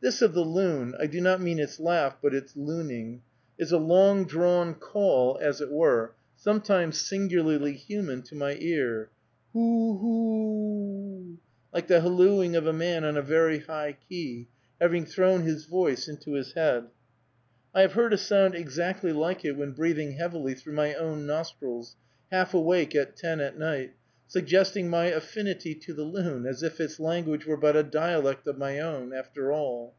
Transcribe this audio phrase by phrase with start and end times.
[0.00, 3.22] This of the loon I do not mean its laugh, but its looning,
[3.58, 9.10] is a long drawn call, as it were, sometimes singularly human to my ear,
[9.52, 10.08] hoo hoo
[11.18, 11.36] ooooo,
[11.74, 14.46] like the hallooing of a man on a very high key,
[14.80, 16.84] having thrown his voice into his head.
[17.74, 21.96] I have heard a sound exactly like it when breathing heavily through my own nostrils,
[22.30, 23.94] half awake at ten at night,
[24.30, 28.58] suggesting my affinity to the loon; as if its language were but a dialect of
[28.58, 29.94] my own, after all.